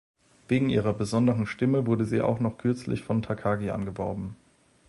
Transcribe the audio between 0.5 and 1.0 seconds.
ihrer